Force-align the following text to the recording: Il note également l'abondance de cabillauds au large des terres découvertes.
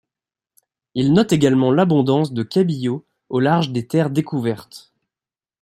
Il 0.95 1.13
note 1.13 1.31
également 1.31 1.71
l'abondance 1.71 2.33
de 2.33 2.41
cabillauds 2.41 3.05
au 3.29 3.39
large 3.39 3.69
des 3.69 3.85
terres 3.85 4.09
découvertes. 4.09 4.91